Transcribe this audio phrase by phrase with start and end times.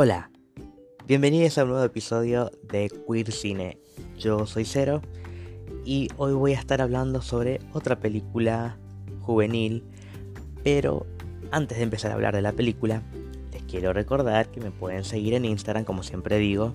[0.00, 0.30] Hola,
[1.08, 3.80] bienvenidos a un nuevo episodio de Queer Cine.
[4.16, 5.02] Yo soy Cero
[5.84, 8.78] y hoy voy a estar hablando sobre otra película
[9.22, 9.82] juvenil,
[10.62, 11.04] pero
[11.50, 13.02] antes de empezar a hablar de la película,
[13.52, 16.74] les quiero recordar que me pueden seguir en Instagram, como siempre digo,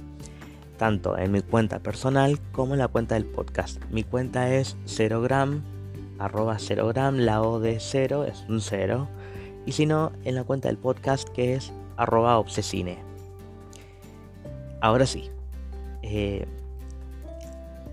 [0.78, 3.82] tanto en mi cuenta personal como en la cuenta del podcast.
[3.90, 5.62] Mi cuenta es 0gram,
[6.20, 9.08] arroba 0gram, la O de 0 es un 0,
[9.66, 13.13] y si no, en la cuenta del podcast que es arroba obsesine.
[14.84, 15.30] Ahora sí.
[16.02, 16.46] Eh,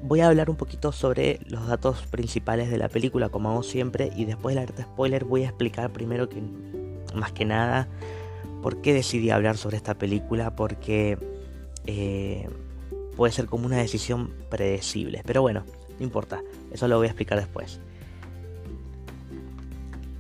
[0.03, 4.11] voy a hablar un poquito sobre los datos principales de la película, como hago siempre,
[4.17, 6.43] y después de la alerta spoiler voy a explicar primero que,
[7.15, 7.87] más que nada,
[8.61, 11.17] por qué decidí hablar sobre esta película, porque
[11.87, 12.49] eh,
[13.17, 15.23] puede ser como una decisión predecible.
[15.25, 15.63] Pero bueno,
[15.97, 16.43] no importa,
[16.73, 17.79] eso lo voy a explicar después.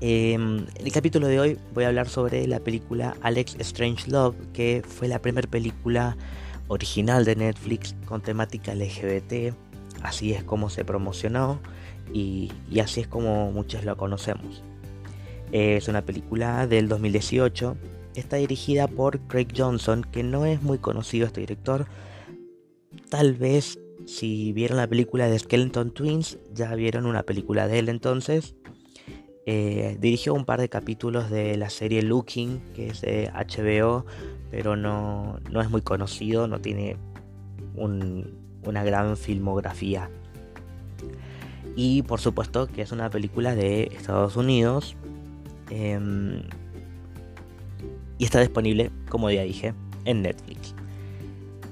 [0.00, 4.36] Em, en el capítulo de hoy voy a hablar sobre la película Alex Strange Love,
[4.52, 6.16] que fue la primera película
[6.70, 9.54] original de Netflix con temática LGBT.
[10.02, 11.60] Así es como se promocionó
[12.12, 14.62] y, así es como muchos lo conocemos.
[15.52, 17.76] Es una película del 2018.
[18.14, 21.86] Está dirigida por Craig Johnson, que no es muy conocido este director.
[23.08, 27.88] Tal vez si vieron la película de Skeleton Twins, ya vieron una película de él
[27.88, 28.54] entonces.
[29.46, 34.04] Eh, dirigió un par de capítulos de la serie Looking, que es de HBO,
[34.50, 36.96] pero no, es muy conocido, no tiene
[37.74, 40.10] una gran filmografía.
[41.76, 44.96] Y por supuesto que es una película de Estados Unidos.
[45.70, 46.42] Em,
[48.18, 49.72] y está disponible, como ya dije,
[50.04, 50.74] en Netflix.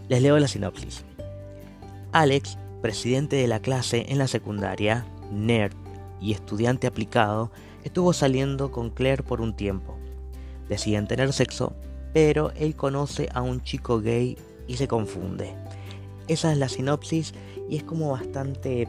[0.09, 1.04] Les leo la sinopsis.
[2.12, 5.75] Alex, presidente de la clase en la secundaria, nerd
[6.21, 7.51] y estudiante aplicado,
[7.84, 9.97] estuvo saliendo con Claire por un tiempo.
[10.69, 11.75] Deciden tener sexo,
[12.12, 14.37] pero él conoce a un chico gay
[14.67, 15.55] y se confunde.
[16.27, 17.33] Esa es la sinopsis
[17.69, 18.89] y es como bastante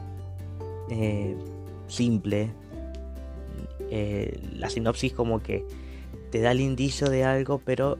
[0.90, 1.36] eh,
[1.88, 2.50] simple.
[3.90, 5.64] Eh, la sinopsis como que
[6.30, 7.98] te da el indicio de algo, pero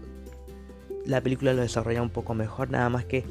[1.07, 3.25] la película lo desarrolla un poco mejor, nada más que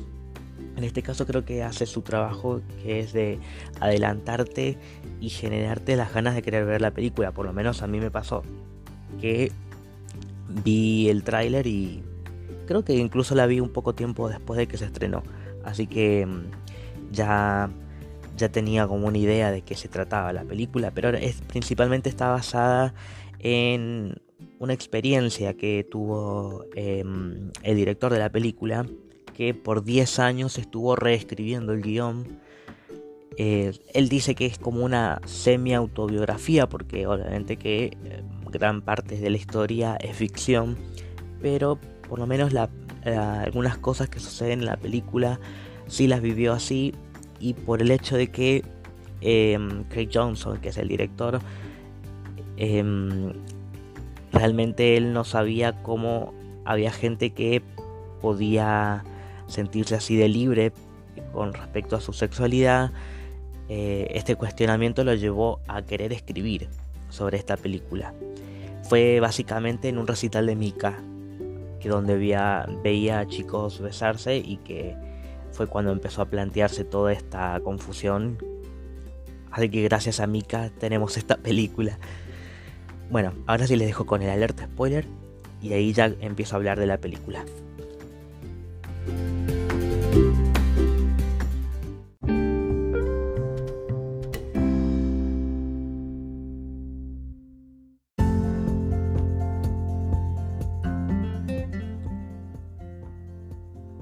[0.76, 3.40] en este caso creo que hace su trabajo que es de
[3.80, 4.78] adelantarte
[5.20, 8.12] y generarte las ganas de querer ver la película, por lo menos a mí me
[8.12, 8.44] pasó.
[9.20, 9.52] Que
[10.64, 12.04] vi el tráiler y
[12.66, 15.24] creo que incluso la vi un poco tiempo después de que se estrenó.
[15.64, 17.70] Así que mm, ya,
[18.38, 22.30] ya tenía como una idea de qué se trataba la película, pero es, principalmente está
[22.30, 22.94] basada
[23.40, 24.16] en
[24.60, 28.86] una experiencia que tuvo em, el director de la película,
[29.40, 32.42] que por 10 años estuvo reescribiendo el guion.
[33.38, 39.30] Eh, él dice que es como una semi-autobiografía, porque obviamente que em, gran parte de
[39.30, 40.78] la historia es ficción,
[41.42, 41.80] pero
[42.10, 42.54] por lo menos
[43.06, 45.40] algunas cosas que suceden en la película
[45.88, 46.94] sí las vivió así
[47.40, 48.66] y por el hecho de que
[49.22, 51.40] em, Craig Johnson, que es el director,
[52.58, 53.32] em,
[54.34, 56.34] realmente él no sabía cómo
[56.66, 57.62] había gente que
[58.20, 59.06] podía
[59.50, 60.72] sentirse así de libre
[61.34, 62.92] con respecto a su sexualidad.
[63.68, 66.70] Eh, este cuestionamiento lo llevó a querer escribir
[67.10, 68.14] sobre esta película.
[68.84, 71.00] Fue básicamente en un recital de Mika,
[71.80, 74.96] que donde veía, veía a chicos besarse y que
[75.52, 78.38] fue cuando empezó a plantearse toda esta confusión.
[79.52, 81.98] Así que gracias a Mika tenemos esta película.
[83.10, 85.06] Bueno, ahora sí les dejo con el alerta spoiler
[85.62, 87.44] y ahí ya empiezo a hablar de la película.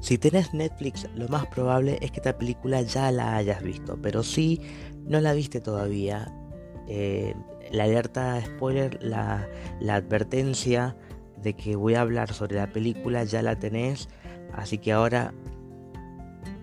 [0.08, 4.24] Si tenés Netflix, lo más probable es que esta película ya la hayas visto, pero
[4.24, 4.62] si
[5.04, 6.34] no la viste todavía,
[6.88, 7.36] eh,
[7.74, 9.50] la alerta spoiler, la,
[9.90, 10.96] advertencia
[11.44, 14.08] de que voy a hablar sobre la película ya la tenés,
[14.54, 15.34] así que ahora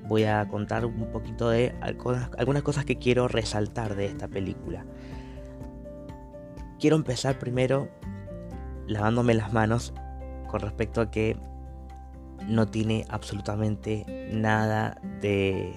[0.09, 4.87] voy a contar un poquito de algunas cosas que quiero resaltar de esta película.
[6.81, 7.91] Quiero empezar primero
[8.87, 9.93] lavándome las manos
[10.49, 11.37] con respecto a que
[12.49, 15.75] no tiene absolutamente nada de,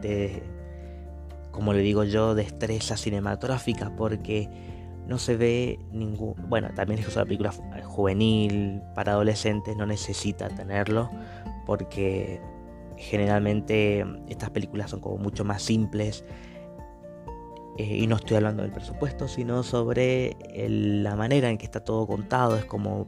[0.00, 0.42] de,
[1.50, 4.48] como le digo yo, destreza cinematográfica porque
[5.06, 6.34] no se ve ningún...
[6.48, 7.52] Bueno, también es una película
[7.84, 11.10] juvenil, para adolescentes, no necesita tenerlo
[11.66, 12.40] porque
[12.96, 16.24] generalmente estas películas son como mucho más simples
[17.76, 20.36] eh, y no estoy hablando del presupuesto, sino sobre
[20.68, 22.56] la manera en que está todo contado.
[22.56, 23.06] Es como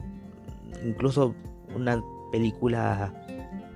[0.84, 1.34] incluso
[1.74, 3.12] una película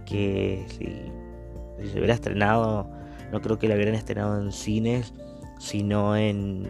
[0.07, 2.91] que si, se hubiera estrenado,
[3.33, 5.15] no creo que la hubieran estrenado en cines,
[5.59, 6.69] sino en,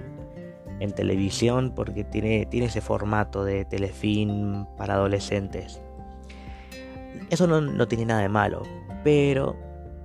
[0.80, 5.80] en televisión, porque tiene, tiene ese formato de telefilm para adolescentes.
[7.30, 8.62] Eso no, no tiene nada de malo,
[9.04, 9.56] pero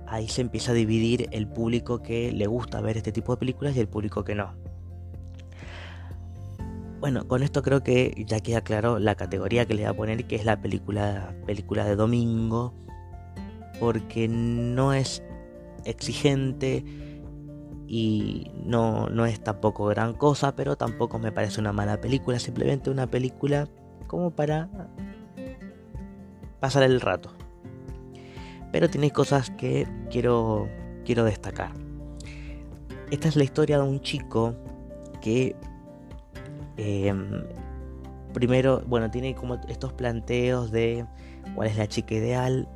[0.06, 3.76] ahí se empieza a dividir el público que le gusta ver este tipo de películas
[3.76, 4.54] y el público que no.
[7.00, 10.26] Bueno, con esto creo que ya queda claro la categoría que le voy a poner,
[10.26, 12.72] que es la película, película de domingo,
[13.78, 15.22] porque no es
[15.84, 16.84] exigente
[17.86, 22.90] y no, no es tampoco gran cosa, pero tampoco me parece una mala película, simplemente
[22.90, 23.68] una película
[24.06, 24.68] como para
[26.60, 27.30] pasar el rato.
[28.72, 30.68] Pero tiene cosas que quiero,
[31.04, 31.72] quiero destacar.
[33.10, 34.54] Esta es la historia de un chico
[35.20, 35.54] que
[36.76, 37.44] em,
[38.32, 41.06] primero, bueno, tiene como estos planteos de
[41.54, 42.68] cuál es la chica ideal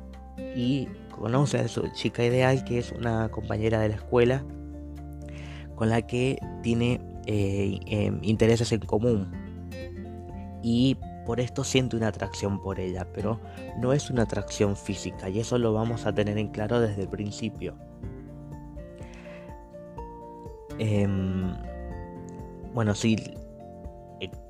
[0.55, 4.43] y conoce a su chica ideal que es una compañera de la escuela
[5.75, 9.31] con la que tiene eh, em, intereses en común
[10.63, 13.39] y por esto siente una atracción por ella, pero
[13.79, 17.07] no es una atracción física y eso lo vamos a tener en claro desde el
[17.07, 17.75] principio.
[20.79, 21.53] Em,
[22.73, 23.15] bueno, eh,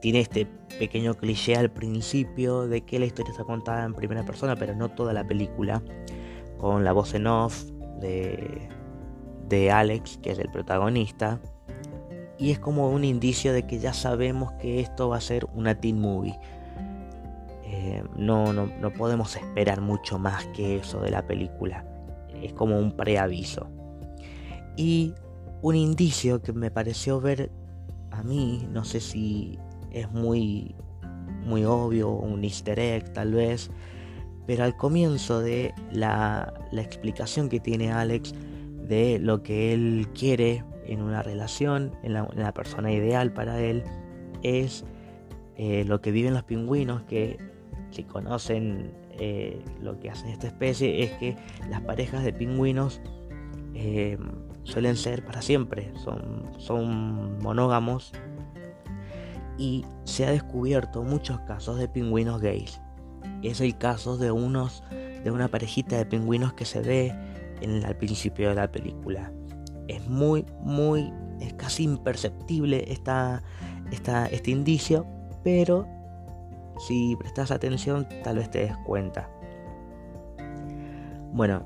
[0.01, 0.47] tiene este
[0.79, 4.89] pequeño cliché al principio de que la historia está contada en primera persona, pero no
[4.89, 5.81] toda la película,
[6.57, 7.63] con la voz en off
[7.99, 8.67] de,
[9.47, 11.39] de Alex, que es el protagonista,
[12.41, 15.79] y es como un indicio de que ya sabemos que esto va a ser una
[15.79, 16.39] teen movie.
[17.63, 21.85] Eh, no, no, no, podemos esperar mucho más que eso de la película.
[22.41, 23.69] Es como un preaviso.
[24.75, 25.13] Y
[25.61, 27.51] un indicio que me pareció ver
[28.23, 29.57] mí, no sé si
[29.91, 30.75] es muy,
[31.45, 33.71] muy obvio, un easter egg tal vez,
[34.47, 38.33] pero al comienzo de la, la explicación que tiene Alex
[38.87, 43.83] de lo que él quiere en una relación, en la, persona ideal para él,
[44.43, 44.83] es
[45.55, 47.37] eh, lo que viven los pingüinos, que
[47.91, 51.37] si conocen eh, lo que hacen esta especie, es que
[51.69, 53.01] las parejas de pingüinos
[53.73, 54.17] eh,
[54.63, 58.11] suelen ser para siempre, son, son monógamos
[59.57, 62.81] y se ha descubierto muchos casos de pingüinos gays.
[63.43, 64.83] Es el caso de unos
[65.23, 67.13] de una parejita de pingüinos que se ve
[67.61, 69.31] en al principio de la película.
[69.87, 73.43] Es muy, muy, es casi imperceptible esta,
[73.91, 75.05] esta, este indicio,
[75.43, 75.87] pero
[76.87, 79.29] si prestas atención, tal vez te des cuenta.
[81.33, 81.63] Bueno,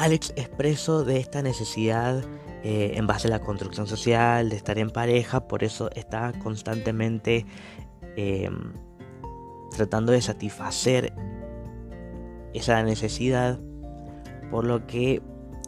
[0.00, 2.24] Alex expreso de esta necesidad
[2.62, 7.44] eh, en base a la construcción social, de estar en pareja, por eso está constantemente
[8.16, 8.72] em,
[9.76, 11.12] tratando de satisfacer
[12.54, 13.60] esa necesidad,
[14.50, 15.20] por lo que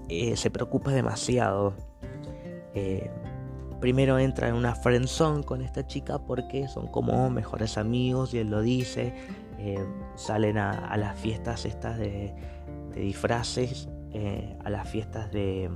[0.08, 1.74] eh, se preocupa demasiado.
[2.74, 3.10] Eh,
[3.82, 8.48] primero entra en una friendzone con esta chica porque son como mejores amigos y él
[8.48, 9.12] lo dice.
[10.16, 12.34] Salen a, las fiestas estas de,
[12.96, 15.70] disfraces, eh, a las fiestas de,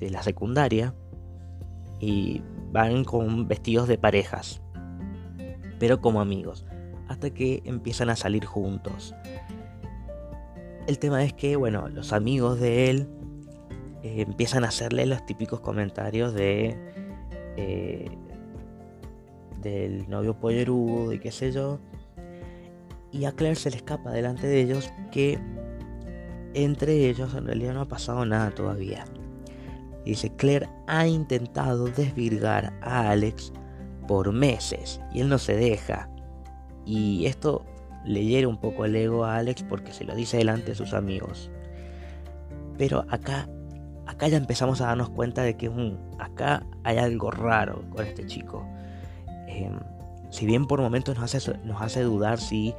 [0.00, 0.94] la secundaria
[1.98, 2.42] y
[2.72, 4.62] van con vestidos de parejas,
[5.78, 6.64] pero como amigos,
[7.08, 9.14] hasta que empiezan a salir juntos.
[10.86, 13.08] El tema es que, bueno, los amigos de él
[14.02, 16.78] eh, empiezan a hacerle los típicos comentarios de
[17.56, 18.10] eh,
[19.60, 21.78] del novio pollerudo y qué sé yo.
[23.12, 25.38] Y a Claire se le escapa delante de ellos que
[26.54, 29.04] entre ellos en realidad no ha pasado nada todavía.
[30.04, 33.52] Dice, Claire ha intentado desvirgar a Alex
[34.08, 36.08] por meses y él no se deja.
[36.86, 37.64] Y esto
[38.04, 40.94] le hiere un poco el ego a Alex porque se lo dice delante de sus
[40.94, 41.50] amigos.
[42.78, 43.46] Pero acá
[44.10, 48.26] acá ya empezamos a darnos cuenta de que mm, acá hay algo raro con este
[48.26, 48.66] chico.
[49.46, 49.78] Em,
[50.30, 52.74] si bien por momentos nos hace, nos hace dudar si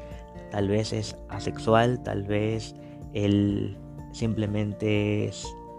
[0.52, 2.76] tal vez es asexual, tal vez
[3.14, 3.78] él
[4.12, 5.32] simplemente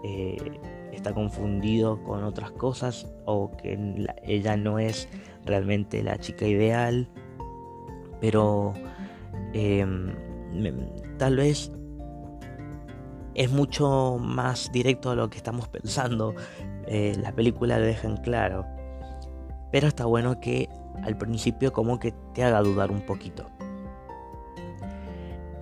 [0.03, 0.37] eh,
[0.91, 5.07] está confundido con otras cosas o que ella no es
[5.45, 7.09] realmente la chica ideal,
[8.21, 8.73] pero
[9.53, 10.13] em,
[11.17, 11.71] tal vez
[13.35, 16.35] es mucho más directo a lo que estamos pensando.
[16.85, 18.65] Eh, la película lo deja en claro.
[19.71, 20.69] Pero está bueno que
[21.03, 23.49] al principio como que te haga dudar un poquito.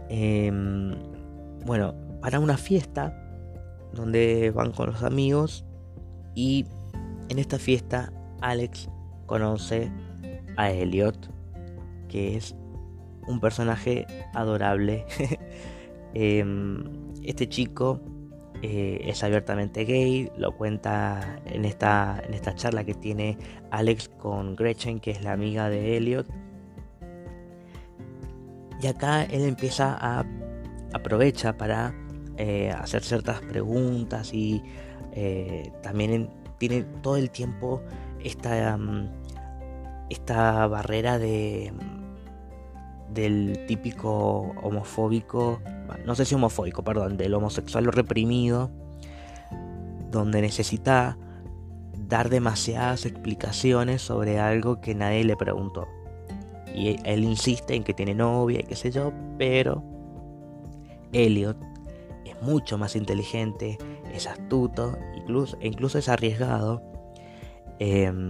[0.09, 1.10] Em,
[1.65, 3.17] bueno, para una fiesta
[3.93, 5.65] donde van con los amigos
[6.35, 6.65] y
[7.29, 8.89] en esta fiesta Alex
[9.25, 9.91] conoce
[10.57, 11.29] a Elliot,
[12.07, 12.55] que es
[13.27, 15.05] un personaje adorable.
[16.13, 16.83] Em,
[17.23, 18.01] este chico
[18.61, 23.37] eh, es abiertamente gay, lo cuenta en esta, en esta charla que tiene
[23.71, 26.27] Alex con Gretchen, que es la amiga de Elliot.
[28.81, 30.25] Y acá él empieza a
[30.93, 31.93] aprovecha para
[32.37, 34.63] eh, hacer ciertas preguntas y
[35.13, 37.81] eh, también tiene todo el tiempo
[38.23, 39.09] esta, mm,
[40.09, 42.01] esta barrera de mm,
[43.13, 45.59] del típico homofóbico,
[46.05, 48.71] no sé si homofóbico, perdón, del homosexual reprimido,
[50.09, 51.17] donde necesita
[52.07, 55.87] dar demasiadas explicaciones sobre algo que nadie le preguntó.
[56.73, 59.83] Y él insiste en que tiene novia y qué sé yo, pero
[61.13, 61.57] Elliot
[62.25, 63.77] es mucho más inteligente,
[64.13, 66.81] es astuto, incluso, incluso es arriesgado.
[67.79, 68.29] Em,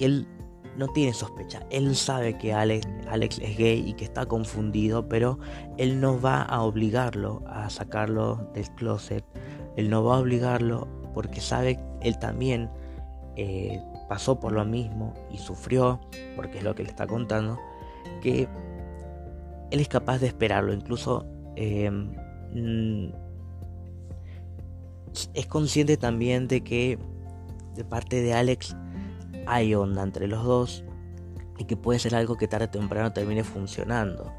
[0.00, 0.26] él
[0.76, 5.38] no tiene sospecha, él sabe que Alex, Alex es gay y que está confundido, pero
[5.76, 9.24] él no va a obligarlo a sacarlo del closet,
[9.76, 12.70] él no va a obligarlo porque sabe él también
[13.34, 16.00] eh, pasó por lo mismo y sufrió,
[16.36, 17.58] porque es lo que le está contando,
[18.22, 18.48] que
[19.70, 22.12] él es capaz de esperarlo, incluso em,
[22.54, 23.12] mm,
[25.34, 26.98] es consciente también de que
[27.74, 28.76] de parte de Alex
[29.46, 30.84] hay onda entre los dos
[31.58, 34.32] y que puede ser algo que tarde o temprano termine funcionando.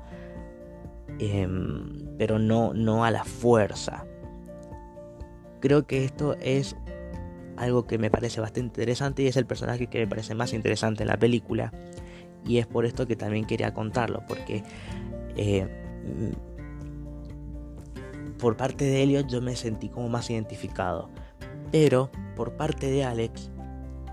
[1.20, 4.06] Em, pero no, no a la fuerza.
[5.60, 6.78] Creo que esto es
[7.58, 11.04] algo que me parece bastante interesante y es el personaje que me parece más interesante
[11.04, 11.74] en la película.
[12.46, 14.64] Y es por esto que también quería contarlo, porque
[15.42, 15.66] eh,
[18.40, 21.10] por parte de Elliot yo me sentí como más identificado.
[21.72, 23.50] Pero por parte de Alex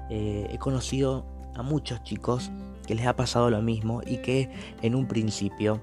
[0.08, 2.52] eh, he conocido a muchos chicos
[2.86, 4.50] que les ha pasado lo mismo y que
[4.82, 5.82] en un principio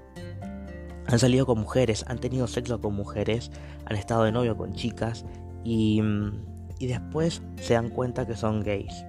[1.06, 3.50] han salido con mujeres, han tenido sexo con mujeres,
[3.84, 5.26] han estado de novio con chicas
[5.62, 6.00] y,
[6.78, 9.04] y después se dan cuenta que son gays.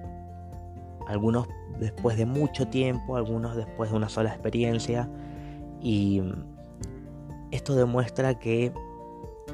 [1.08, 1.48] Algunos
[1.80, 5.08] después de mucho tiempo, algunos después de una sola experiencia
[5.80, 6.22] y
[7.50, 8.72] esto demuestra que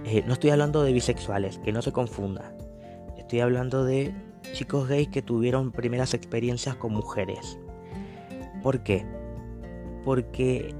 [0.04, 2.52] eh, no estoy hablando de bisexuales, que no se confunda.
[3.16, 4.14] Estoy hablando de
[4.52, 7.58] chicos gays que tuvieron primeras experiencias con mujeres.
[8.62, 9.06] ¿Por qué?
[10.04, 10.74] Porque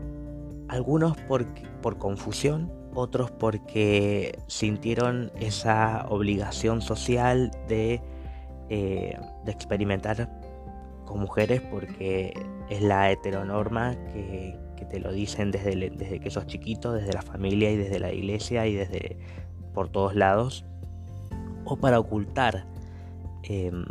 [0.69, 1.47] algunos por,
[1.81, 8.01] por confusión, otros porque sintieron esa obligación social de,
[8.69, 10.29] eh, de experimentar
[11.07, 12.35] con mujeres porque
[12.69, 17.71] es la heteronorma que, te lo dicen desde, desde que sos chiquito, desde la familia
[17.71, 19.19] y desde la iglesia y desde
[19.75, 20.65] por todos lados,
[21.65, 22.67] o para ocultar,
[23.45, 23.85] em,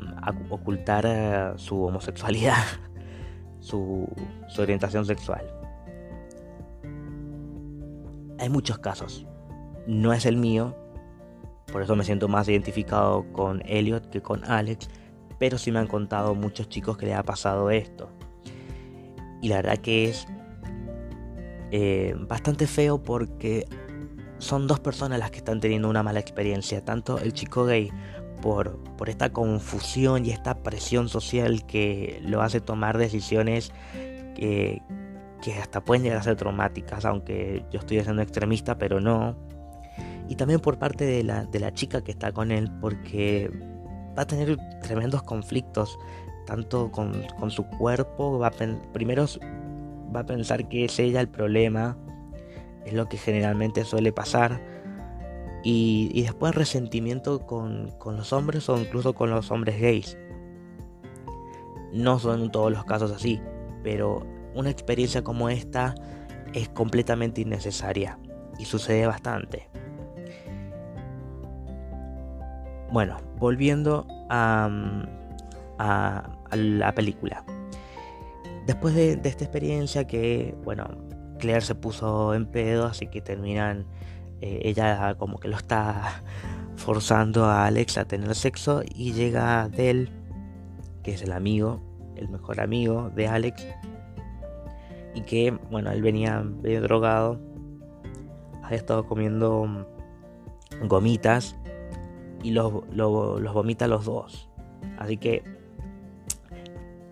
[0.49, 2.63] ocultar eh, su homosexualidad,
[3.59, 4.07] su,
[4.47, 5.45] su orientación sexual.
[8.39, 9.25] Hay muchos casos,
[9.87, 10.75] no es el mío,
[11.71, 14.89] por eso me siento más identificado con Elliot que con Alex,
[15.39, 18.09] pero sí me han contado muchos chicos que les ha pasado esto.
[19.41, 20.27] Y la verdad que es
[21.71, 23.65] eh, bastante feo porque
[24.37, 26.83] son dos personas las que están teniendo una mala experiencia.
[26.83, 27.91] Tanto el chico gay
[28.41, 33.71] por, por esta confusión y esta presión social que lo hace tomar decisiones
[34.35, 34.81] que,
[35.41, 39.37] que hasta pueden llegar a ser traumáticas, aunque yo estoy siendo extremista, pero no.
[40.27, 43.49] Y también por parte de la, de la chica que está con él, porque
[44.17, 45.97] va a tener tremendos conflictos,
[46.45, 48.51] tanto con, con su cuerpo, va a,
[48.93, 49.25] primero
[50.15, 51.97] va a pensar que es ella el problema,
[52.85, 54.61] es lo que generalmente suele pasar.
[55.63, 60.17] Y, después resentimiento con, los hombres o incluso con los hombres gays.
[61.93, 63.39] No son todos los casos así,
[63.83, 64.25] pero
[64.55, 65.93] una experiencia como esta
[66.53, 68.17] es completamente innecesaria
[68.57, 69.69] y sucede bastante.
[72.91, 74.69] Bueno, volviendo a,
[75.77, 77.45] a la película.
[78.71, 80.87] Después de, esta experiencia que, bueno,
[81.39, 83.85] Claire se puso en pedo, así que terminan,
[84.39, 86.23] eh, ella como que lo está
[86.77, 90.09] forzando a Alex a tener sexo y llega Del,
[91.03, 91.81] que es el amigo,
[92.15, 93.67] el mejor amigo de Alex,
[95.15, 97.41] y que, bueno, él venía medio drogado,
[98.63, 99.85] había estado comiendo
[100.83, 101.57] gomitas
[102.41, 104.49] y los, los vomita los dos.
[104.97, 105.43] Así que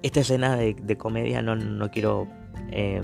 [0.02, 2.28] esta escena de, comedia no, quiero
[2.72, 3.04] em,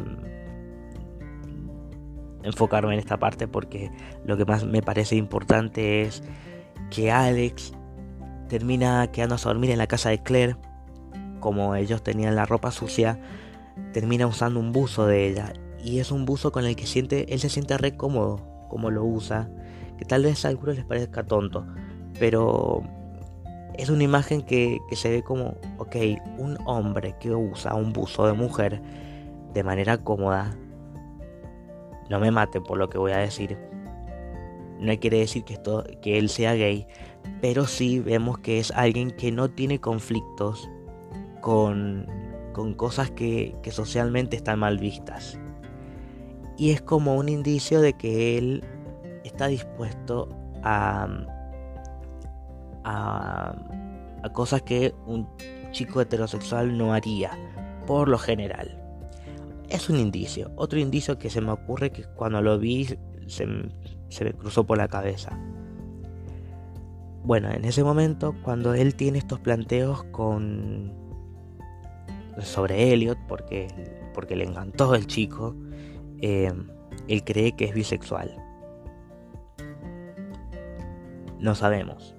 [2.43, 3.91] enfocarme en esta parte porque
[4.25, 6.23] lo que más me parece importante es
[6.89, 7.73] que Alex
[8.47, 10.55] termina quedándose a dormir en la casa de Claire.
[11.39, 13.19] Como ellos tenían la ropa sucia,
[13.93, 15.53] termina usando un buzo de ella.
[15.83, 19.03] Y es un buzo con el que siente, él se siente re cómodo como lo
[19.03, 19.49] usa.
[19.97, 21.65] Que tal vez a algunos les parezca tonto.
[22.19, 22.83] Pero
[23.77, 25.95] es una imagen que, que se ve como, ok,
[26.37, 28.81] un hombre que usa un buzo de mujer
[29.53, 30.55] de manera cómoda.
[32.09, 33.57] No me mate por lo que voy a decir.
[34.79, 36.85] No quiere decir que, esto, que él sea gay,
[37.41, 40.69] pero sí vemos que es alguien que no tiene conflictos
[41.41, 42.05] con,
[42.53, 45.39] con cosas que, que socialmente están mal vistas.
[46.57, 48.63] Y es como un indicio de que él
[49.23, 50.29] está dispuesto
[50.63, 51.07] a,
[52.85, 53.55] a,
[54.33, 55.27] cosas que un
[55.71, 57.37] chico heterosexual no haría,
[57.85, 58.81] por lo general.
[59.69, 60.51] Es un indicio.
[60.55, 62.85] Otro indicio que se me ocurre que cuando lo vi
[63.27, 63.47] se,
[64.09, 65.37] se me cruzó por la cabeza.
[67.23, 70.93] Bueno, en ese momento, cuando él tiene estos planteos con
[72.41, 73.67] sobre Elliot, porque,
[74.13, 75.55] porque le encantó el chico,
[76.21, 76.51] eh,
[77.07, 78.35] él cree que es bisexual.
[81.39, 82.14] No sabemos.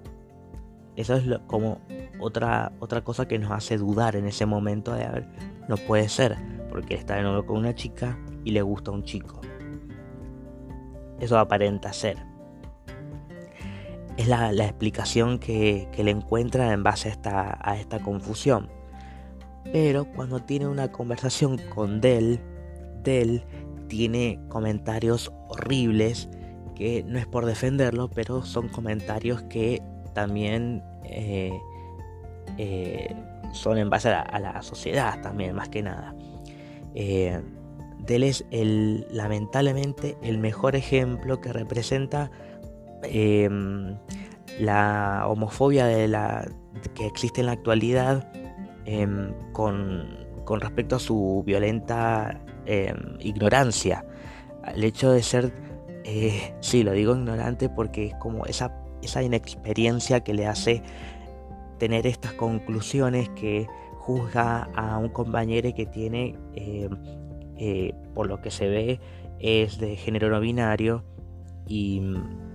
[0.96, 1.80] Eso es como
[2.18, 5.26] otra, otra cosa que nos hace dudar en ese momento de, a ver,
[5.68, 6.36] no puede ser,
[6.70, 9.40] porque está de nuevo con una chica y le gusta un chico.
[11.20, 12.16] Eso aparenta ser.
[14.16, 18.70] Es la, explicación que, le encuentra en base a esta, a esta confusión.
[19.72, 22.40] Pero cuando tiene una conversación con Dell,
[23.02, 23.44] Dell
[23.88, 26.30] tiene comentarios horribles
[26.74, 29.82] que no es por defenderlo, pero son comentarios que
[30.16, 31.52] también eh,
[32.56, 33.14] eh,
[33.52, 36.14] son en base a la, sociedad también, más que nada.
[36.94, 37.38] Eh,
[38.08, 42.30] es el, lamentablemente el mejor ejemplo que representa
[43.02, 43.98] em,
[44.58, 45.86] la homofobia
[46.94, 48.26] que existe en la actualidad
[48.86, 54.06] em, con, con, respecto a su violenta em, ignorancia.
[54.74, 55.52] El hecho de ser,
[56.04, 60.82] eh, sí, lo digo ignorante porque es como esa, esa inexperiencia que le hace
[61.78, 63.66] tener estas conclusiones que
[63.98, 66.36] juzga a un compañero que tiene
[67.58, 69.00] eh, por lo que se ve,
[69.38, 71.04] es de género no binario
[71.66, 72.46] y mm,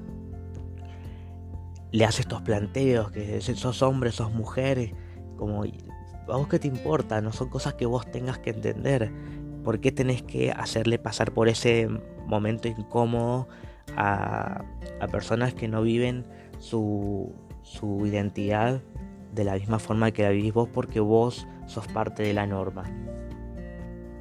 [1.91, 4.93] le hace estos planteos, que sos hombre, sos mujer,
[5.37, 7.19] como, ¿a vos qué te importa?
[7.19, 9.11] No son cosas que vos tengas que entender.
[9.63, 11.89] ¿Por qué tenés que hacerle pasar por ese
[12.25, 13.49] momento incómodo
[13.97, 14.63] a
[15.11, 16.25] personas que no viven
[16.61, 18.81] su, su identidad
[19.33, 22.83] de la misma forma que la vivís vos porque vos sos parte de la norma?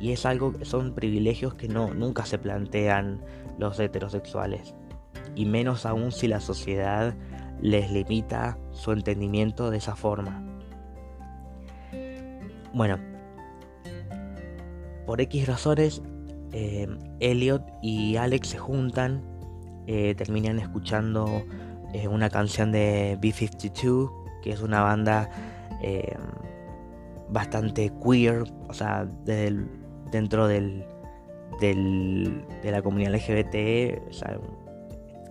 [0.01, 3.21] Y es algo, son privilegios que no, nunca se plantean
[3.59, 4.75] los heterosexuales.
[5.35, 7.15] Y menos aún si la sociedad
[7.61, 10.43] les limita su entendimiento de esa forma.
[12.73, 12.99] Bueno,
[15.07, 16.03] por X razones,
[16.53, 16.89] eh,
[17.21, 19.23] Elliot y Alex se juntan,
[19.87, 21.45] eh, terminan escuchando
[21.93, 24.11] eh, una canción de B52,
[24.43, 25.31] que es una banda
[27.31, 29.67] bastante queer, o sea, del,
[30.11, 30.85] dentro del,
[31.61, 34.03] del, de la comunidad LGBT,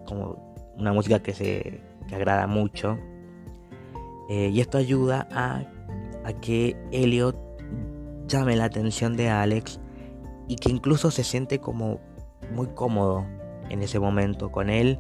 [0.08, 2.98] como una música que se que agrada mucho.
[4.30, 5.64] Eh, y esto ayuda a,
[6.24, 7.38] a que Elliot
[8.28, 9.80] llame la atención de Alex
[10.48, 12.00] y que incluso se siente como
[12.54, 13.26] muy cómodo
[13.70, 15.00] en ese momento con él.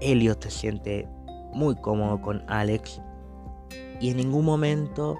[0.00, 1.08] Elliot se siente
[1.52, 3.00] muy cómodo con Alex
[4.00, 5.18] y en ningún momento,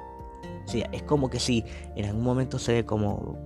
[0.67, 1.65] sí, es como que sí,
[1.97, 3.39] en algún momento se ve como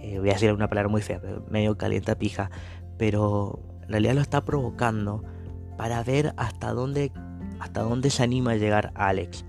[0.00, 1.20] eh, voy a decir una palabra muy fea,
[1.50, 2.50] medio calienta pija,
[2.96, 5.22] pero en realidad lo está provocando
[5.76, 7.12] para ver hasta dónde,
[7.60, 9.44] hasta dónde se anima a llegar Alex.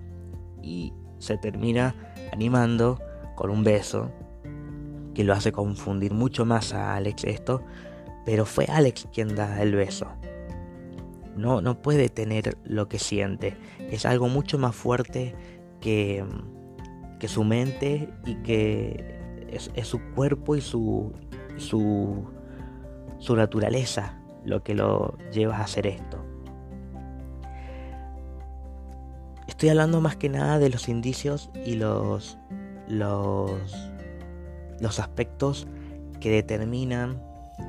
[0.61, 1.95] Y se termina
[2.33, 2.99] animando
[3.35, 4.11] con un beso
[5.13, 7.63] que lo hace confundir mucho más a Alex esto,
[8.25, 10.07] pero fue Alex quien da el beso.
[11.39, 13.55] No, no puede tener lo que siente.
[13.89, 15.35] Es algo mucho más fuerte
[15.79, 16.25] que,
[17.19, 19.19] que su mente y que
[19.51, 21.13] es, su cuerpo y su,
[21.57, 22.25] su,
[23.35, 26.25] naturaleza lo que lo lleva a hacer esto.
[29.47, 32.37] Estoy hablando más que nada de los indicios y los,
[32.87, 33.51] los,
[34.79, 35.67] los aspectos
[36.19, 37.21] que determinan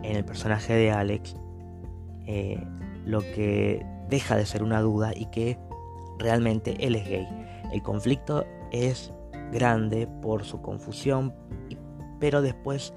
[0.02, 1.36] en el personaje de Alex
[2.26, 2.64] eh,
[3.04, 5.58] lo que deja de ser una duda y que
[6.18, 7.28] realmente él es gay.
[7.72, 9.12] El conflicto es
[9.52, 11.34] grande por su confusión,
[12.18, 12.94] pero después,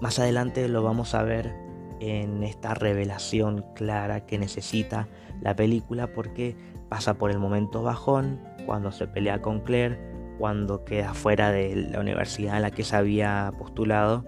[0.00, 1.54] más adelante lo vamos a ver
[2.00, 5.08] en esta revelación clara que necesita
[5.40, 6.56] la película porque
[6.88, 9.98] pasa por el momento bajón, cuando se pelea con Claire,
[10.38, 14.24] cuando queda fuera de la universidad a la que se había postulado.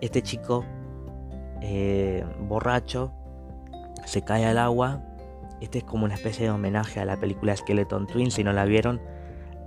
[0.00, 0.64] Este chico
[1.62, 3.12] eh, borracho
[4.04, 5.00] se cae al agua.
[5.60, 8.30] Este es como una especie de homenaje a la película Skeleton Twin.
[8.32, 9.00] Si no la vieron,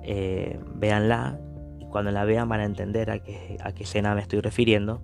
[0.04, 1.40] eh, véanla.
[1.80, 5.02] Y cuando la vean van a entender a qué, a qué escena me estoy refiriendo.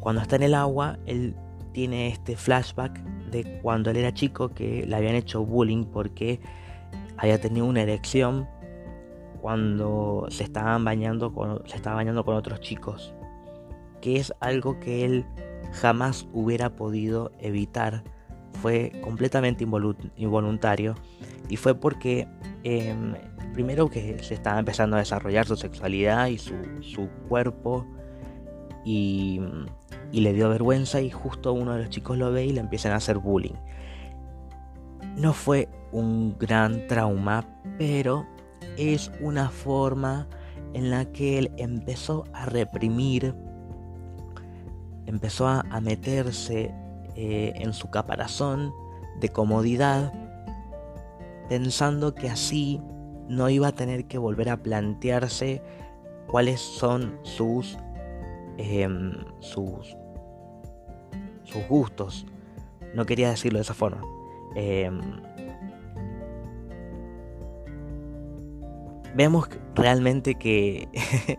[0.00, 1.36] Cuando está en el agua, él
[1.72, 6.40] tiene este flashback de cuando él era chico que le habían hecho bullying porque
[7.16, 8.48] había tenido una erección
[9.40, 13.14] cuando se estaban bañando con, se estaba bañando con otros chicos,
[14.00, 15.24] que es algo que él
[15.72, 18.02] jamás hubiera podido evitar,
[18.60, 19.64] fue completamente
[20.16, 20.94] involuntario
[21.48, 22.28] y fue porque
[22.64, 23.14] em,
[23.54, 27.86] primero que se estaba empezando a desarrollar su sexualidad y su, su cuerpo
[28.84, 29.40] y
[30.12, 32.92] y le dio vergüenza y justo uno de los chicos lo ve y le empiezan
[32.92, 33.54] a hacer bullying.
[35.16, 37.44] No fue un gran trauma,
[37.78, 38.26] pero
[38.76, 40.28] es una forma
[40.72, 43.34] en la que él empezó a reprimir,
[45.06, 46.74] empezó a, meterse
[47.16, 48.72] eh, en su caparazón
[49.20, 50.12] de comodidad,
[51.48, 52.80] pensando que así
[53.28, 55.62] no iba a tener que volver a plantearse
[56.26, 57.78] cuáles son sus,
[58.58, 59.96] em, sus
[61.68, 62.26] gustos.
[62.94, 64.02] No quería decirlo de esa forma.
[64.54, 65.00] Em,
[69.14, 70.88] vemos realmente que,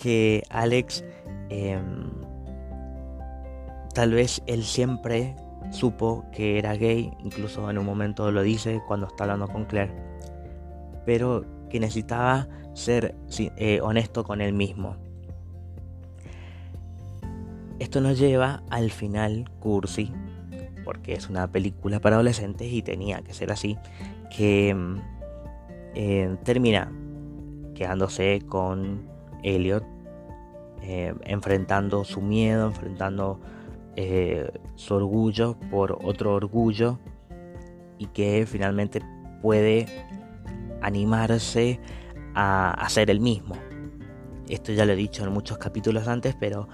[0.00, 1.04] que Alex,
[1.48, 2.10] em,
[3.94, 5.36] tal vez él siempre
[5.70, 9.94] supo que era gay, incluso en un momento lo dice cuando está hablando con Claire,
[11.06, 13.14] pero que necesitaba ser
[13.56, 14.96] eh, honesto con él mismo.
[17.78, 20.12] Esto nos lleva al final cursi,
[20.84, 23.76] porque es una película para adolescentes y tenía que ser así,
[24.36, 24.96] que mm,
[25.94, 26.92] eh, termina
[27.74, 29.08] quedándose con
[29.42, 29.84] Elliot,
[30.82, 33.40] eh, enfrentando su miedo, enfrentando
[33.96, 36.98] eh, su orgullo por otro orgullo
[37.98, 39.00] y que finalmente
[39.40, 39.86] puede
[40.82, 41.80] animarse
[42.34, 43.54] a hacer el mismo.
[44.48, 46.68] Esto ya lo he dicho en muchos capítulos antes, pero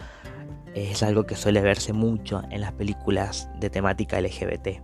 [0.75, 4.81] es algo que suele verse mucho en las películas de temática LGBT.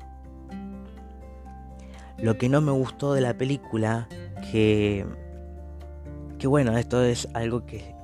[2.18, 4.08] Lo que no me gustó de la película,
[4.50, 5.04] que,
[6.38, 7.94] que bueno, esto es algo que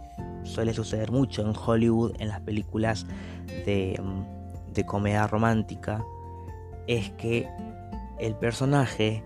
[0.45, 3.07] suele suceder mucho en Hollywood, en las películas
[3.65, 4.01] de,
[4.73, 6.05] de comedia romántica,
[6.87, 7.49] es que
[8.19, 9.25] el personaje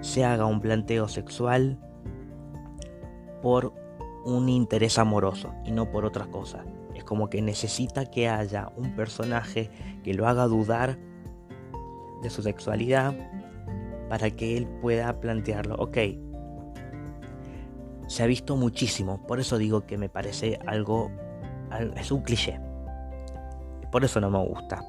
[0.00, 1.78] se haga un planteo sexual
[3.42, 3.72] por
[4.24, 6.64] un interés amoroso y no por otra cosa
[7.08, 9.70] como que necesita que haya un personaje
[10.04, 10.98] que lo haga dudar
[12.22, 13.14] de su sexualidad
[14.10, 15.76] para que él pueda plantearlo.
[15.76, 15.96] Ok,
[18.08, 21.10] se ha visto muchísimo, por eso digo que me parece algo,
[21.96, 22.60] es un cliché.
[23.90, 24.84] Por eso no me gusta.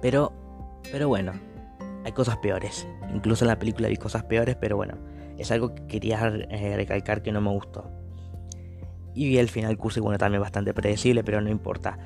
[0.00, 0.32] Pero,
[0.90, 1.32] pero bueno,
[2.04, 2.86] hay cosas peores.
[3.12, 4.96] Incluso en la película hay cosas peores, pero bueno,
[5.38, 7.90] es algo que quería eh, recalcar que no me gustó.
[9.14, 11.98] Y el final cursi, bueno, también bastante predecible, pero no importa.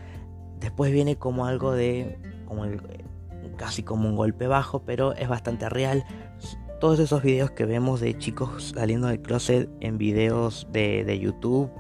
[0.61, 2.19] Después viene como algo de.
[2.47, 2.65] como
[3.57, 6.05] casi como un golpe bajo, pero es bastante real.
[6.81, 11.71] Todos esos videos que vemos de chicos saliendo del closet en videos de, YouTube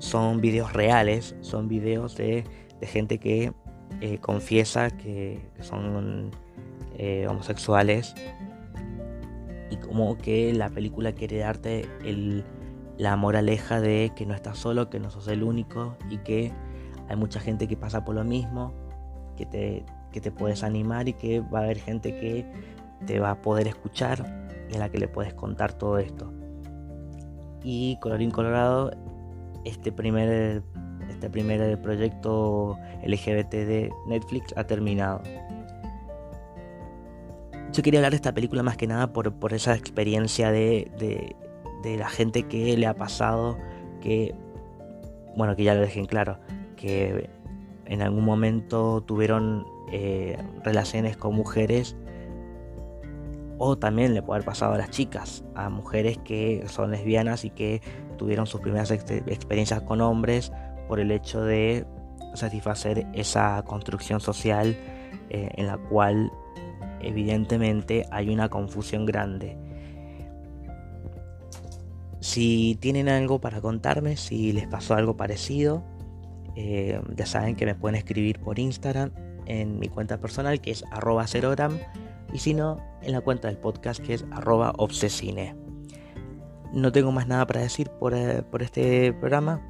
[0.00, 2.44] son videos reales, son videos de,
[2.82, 3.52] gente que
[4.00, 6.32] eh, confiesa que, son
[6.98, 8.14] eh, homosexuales
[9.70, 12.44] y como que la película quiere darte el
[13.00, 16.52] la moraleja de que no estás solo, que no sos el único y que
[17.08, 18.74] hay mucha gente que pasa por lo mismo,
[19.38, 22.44] que te, que te puedes animar y que va a haber gente que
[23.06, 26.30] te va a poder escuchar y a la que le puedes contar todo esto.
[27.62, 28.90] Y colorín colorado,
[29.64, 30.62] este primer,
[31.08, 35.22] este primer proyecto LGBT de Netflix ha terminado.
[37.72, 40.90] Yo quería hablar de esta película más que nada por, por esa experiencia de,
[41.82, 43.58] de la gente que le ha pasado
[44.00, 44.34] que,
[45.36, 46.38] bueno, que ya lo dejen claro,
[46.76, 47.30] que
[47.86, 51.96] en algún momento tuvieron eh, relaciones con mujeres
[53.58, 57.50] o también le puede haber pasado a las chicas, a mujeres que son lesbianas y
[57.50, 57.82] que
[58.20, 60.52] tuvieron sus primeras experiencias con hombres
[60.88, 61.86] por el hecho de
[62.34, 64.76] satisfacer esa construcción social
[65.30, 66.30] eh, en la cual
[67.00, 69.56] evidentemente hay una confusión grande
[72.20, 75.82] si tienen algo para contarme, si les pasó algo parecido,
[76.54, 79.10] eh, ya saben que me pueden escribir por Instagram
[79.46, 81.78] en mi cuenta personal que es arroba cerogram
[82.32, 85.69] y si no, en la cuenta del podcast que es arroba obsesine.
[86.72, 89.60] No tengo más nada para decir por, eh, este programa.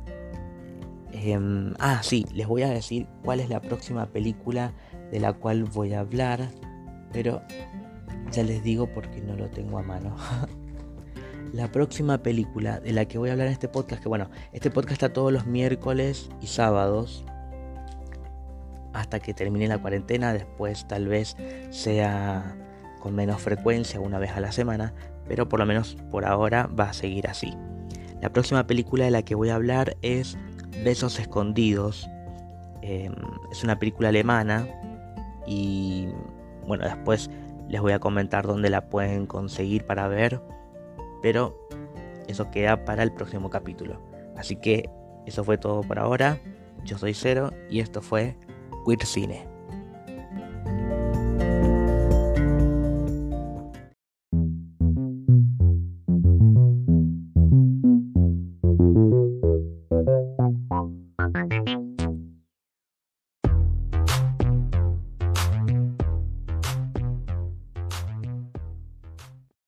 [1.12, 4.72] Em, ah, sí, les voy a decir cuál es la próxima película
[5.10, 6.50] de la cual voy a hablar,
[7.12, 7.42] pero
[8.30, 10.16] ya les digo porque no lo tengo a mano.
[11.52, 14.70] la próxima película de la que voy a hablar en este podcast, que bueno, este
[14.70, 17.24] podcast está todos los miércoles y sábados
[18.92, 21.36] hasta que termine la cuarentena, después tal vez
[21.70, 22.56] sea
[23.00, 24.94] con menos frecuencia, una vez a la semana,
[25.26, 27.52] pero por lo menos por ahora va a seguir así.
[28.20, 30.36] La próxima película de la que voy a hablar es
[30.84, 32.08] Besos Escondidos.
[32.82, 33.14] Em,
[33.50, 34.68] es una película alemana
[35.46, 36.08] y
[36.66, 37.30] bueno, después
[37.68, 40.40] les voy a comentar dónde la pueden conseguir para ver,
[41.22, 41.68] pero
[42.28, 44.00] eso queda para el próximo capítulo.
[44.36, 44.88] Así que
[45.26, 46.38] eso fue todo por ahora.
[46.84, 48.36] Yo soy Cero y esto fue
[48.86, 49.49] Queer Cine.